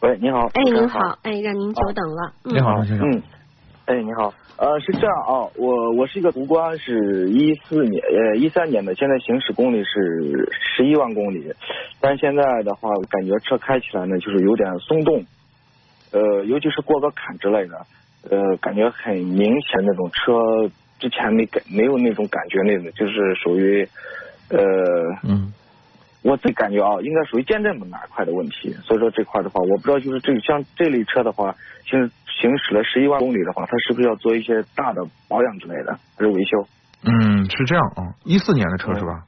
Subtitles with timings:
[0.00, 0.46] 喂，你好。
[0.52, 1.18] 哎，您好。
[1.22, 2.32] 哎，让您久等了。
[2.44, 3.10] 你好，先生。
[3.10, 3.22] 嗯。
[3.86, 4.32] 哎，你好。
[4.58, 11.50] 呃，是这样啊，我我是一个途观，是一四年呃一三年的，现在行驶公里是十一万公里，
[12.00, 15.24] 但是现在的话，感觉车开起来呢，就是有点松动，
[16.12, 17.86] 呃，尤其是过个坎之类的，
[18.30, 23.88] 呃，感觉很明显那种车之前没感没有那种感觉那种，就是属于
[24.50, 24.58] 呃
[25.22, 25.52] 嗯。
[26.22, 36.66] 我自己感觉啊，应该属于减震的哪一块的问题，所以说这块的话，我不知道就是这像这类车的话，行行驶了十一万公里的话，它是不是要做一些大的保养之类的，还是维修？
[37.02, 39.24] 嗯，是这样啊，一四年的车是吧？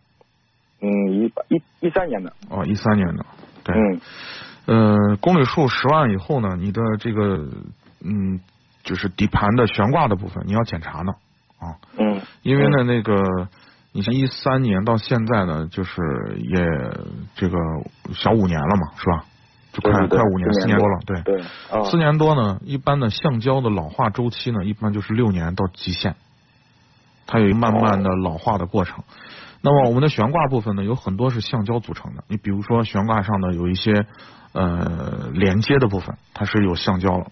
[0.80, 2.32] 嗯，一一一三年的。
[2.50, 3.24] 哦，一三年的，
[3.62, 3.76] 对。
[3.76, 4.00] 嗯。
[4.66, 7.48] 呃，公里数十万以后呢，你的这个
[8.04, 8.40] 嗯，
[8.82, 11.12] 就是底盘的悬挂的部分，你要检查呢
[11.58, 11.78] 啊。
[11.96, 12.20] 嗯。
[12.42, 13.48] 因为呢，那个。
[13.98, 16.00] 你像一三年到现在呢，就是
[16.36, 16.56] 也
[17.34, 17.58] 这个
[18.14, 19.24] 小五年了嘛，是吧？
[19.72, 21.22] 就快快五年，四年多了，对。
[21.22, 21.42] 对。
[21.90, 26.14] 四年多呢，一般的橡胶的老化周期呢，一般就是六年到极限，
[27.26, 29.02] 它有一个慢慢的老化的过程。
[29.62, 32.22] 那么我们的悬挂部分呢，有很多是橡胶组成的。
[32.28, 34.06] 你比如说悬挂上的有一些
[34.52, 37.26] 呃连接的部分，它是有橡胶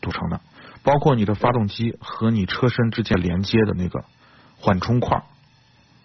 [0.00, 0.40] 组成的，
[0.82, 4.02] 包括你的发动机和你车身之间连接的那个
[4.58, 5.22] 缓冲块。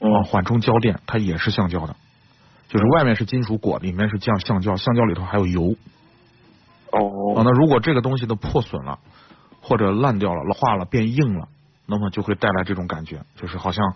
[0.01, 1.95] 啊，缓冲胶垫它也是橡胶的，
[2.67, 5.75] 就是外面是金属裹，里面是降橡胶，橡胶里头还有油。
[6.91, 7.37] 哦。
[7.37, 8.97] 啊，那如果这个东西都破损了，
[9.61, 11.47] 或者烂掉了、老化了、变硬了，
[11.85, 13.93] 那么就会带来这种感觉，就是好像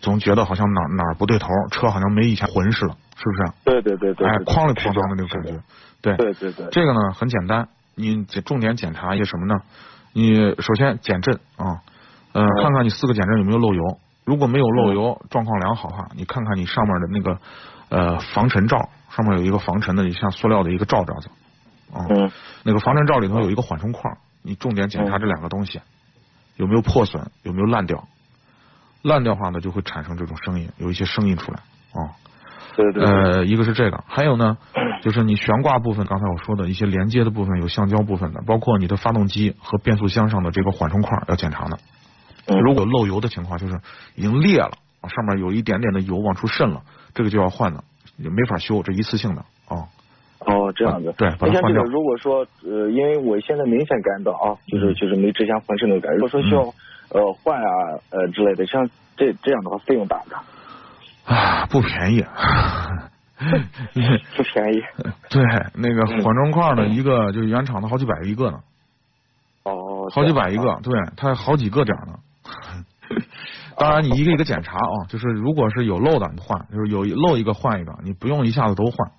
[0.00, 3.52] 总觉得好像哪哪儿不对头，车好像没以前浑似了，是不是？
[3.64, 4.26] 对对对对。
[4.26, 5.62] 哎，哐里哐当的那种感觉。
[6.00, 6.66] 对对对对。
[6.72, 9.54] 这个呢很简单，你重点检查一些什么呢？
[10.14, 11.80] 你首先减震啊，
[12.32, 13.98] 呃，看看你四个减震有没有漏油。
[14.24, 17.38] 如果没有漏油，状况良好哈，你看看你上面的那个
[17.88, 21.28] 呃防尘罩，上面有一个防尘的像塑料的一个罩罩子，
[21.92, 22.06] 啊，
[22.62, 24.10] 那个防尘罩里头有一个缓冲块，
[24.42, 25.80] 你重点检查这两个东西
[26.56, 28.06] 有没有破损，有没有烂掉，
[29.02, 31.58] 烂掉话呢就会产生这种声音，有一些声音出来
[31.92, 32.14] 啊。
[32.74, 33.04] 对对。
[33.04, 34.56] 呃，一个是这个，还有呢，
[35.02, 41.78] 就是你悬挂部分，刚才我说的一些连接的部分有橡胶部分的，包括你的发动机和变速箱上的这个缓冲块要检查的。
[42.46, 43.80] 如果漏油的情况，就是
[44.14, 44.72] 已经裂了，
[45.08, 46.82] 上面有一点点的油往出渗了，
[47.14, 47.84] 这个就要换了，
[48.16, 49.88] 也没法修，这一次性的啊。
[50.40, 51.14] 哦，这样子。
[51.16, 51.82] 对，把它换掉。
[51.84, 56.16] 如果说呃，因为我现在明显感到啊，就是就是没之前浑身的感觉。
[56.16, 56.62] 如果说需要
[57.10, 57.68] 呃换啊
[58.10, 60.42] 呃之类的，像这这样的话，费用大不大？
[61.24, 62.24] 啊，不便宜。
[64.36, 64.82] 不便宜。
[65.30, 65.42] 对，
[65.74, 68.58] 那个缓冲块呢，一个就是原厂的好几百一个呢。
[69.64, 72.18] 哦，好几百一个，对，它好几个点呢。
[73.82, 79.10] 当然，你一个一个检查啊，就是如果是有漏的，你换；就是有漏一个换一个，你不用一下子都换。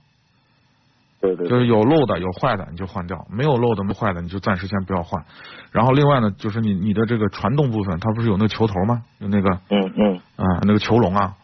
[1.20, 1.50] 对对。
[1.50, 5.26] 就是有漏的、有坏的，你就换掉；没有漏的、没坏的，你就暂时先不要换。
[5.74, 9.04] 然后另外呢，就是你你的这个传动部分，它不是有那个球头吗？
[9.20, 11.36] 有那个嗯嗯啊，那个球笼啊，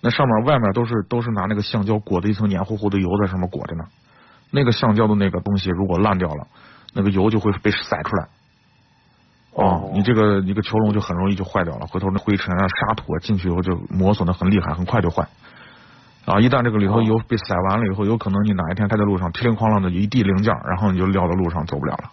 [0.00, 3.84] 那上面外面都是都是拿那个橡胶裹的一层黏糊糊的油在上面裹着呢。
[4.50, 6.48] 那个橡胶的那个东西如果烂掉了，
[6.92, 8.26] 那个油就会被甩出来。
[9.54, 15.28] 哦，你这个一个球笼就很容易就坏掉了，回头那灰尘啊、沙土啊进去以后就磨损的很厉害，很快就坏。
[16.24, 22.10] 啊，一旦这个里头油被塞完了以后，有可能你哪一天开在路上，叮铃哐啷的一地零件，然后你就撂到路上走不了了。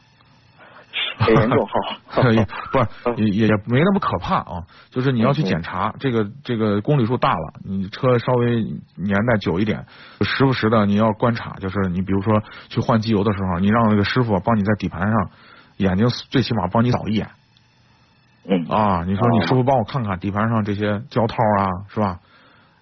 [1.18, 8.62] 很严重哈，不是也也没那么可怕啊，就是你要去检查这个这个公里数大了，你车稍微
[8.96, 9.86] 年代久一点，
[10.22, 15.30] 时不时的你要观察，就是你比如说去换机油的时候，你让那个师傅帮你在底盘上。
[15.84, 17.28] 眼睛最起码帮你扫一眼，
[18.48, 22.20] 嗯啊，你说你师傅帮我看看底盘上这些胶套啊，是吧？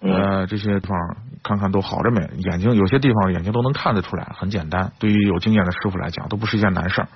[0.00, 0.98] 呃，这些地方
[1.42, 2.20] 看看都好着没？
[2.38, 4.92] 眼睛有些地方眼睛都能看得出来，很简单。
[4.98, 7.08] 对于有经验的师傅来讲，都不是一件难事儿。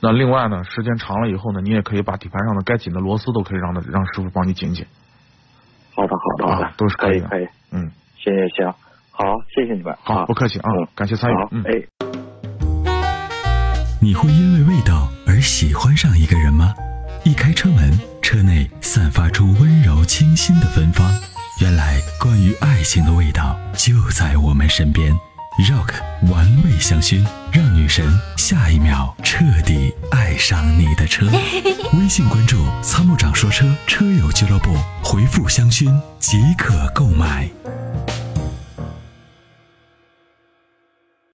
[0.00, 4.86] 那另外呢，时间长了以后呢，你也可以把底盘上的该紧的螺丝都可以让他让师傅帮你紧紧。
[5.96, 7.48] 好的，好的，好的，啊都是可以的可以可以。
[7.72, 8.74] 嗯，行行行，
[9.10, 9.24] 好，
[9.54, 9.96] 谢谢你们。
[10.02, 11.64] 好，不客气啊嗯，感谢参与好。，嗯。
[11.66, 11.70] 哎。
[14.00, 15.03] 你会因为味道而
[15.74, 16.72] 喜欢上一个人吗？
[17.24, 21.12] 一开车门，车内散发出温柔清新的芬芳。
[21.60, 25.12] 原来，关于爱情的味道就在我们身边。
[25.68, 25.94] Rock
[26.30, 28.06] 玩味香薰，让女神
[28.36, 31.26] 下一秒彻底爱上你的车。
[31.98, 37.48] 微信关注“参谋长说车”车友俱乐部，回复“香薰”即可购买。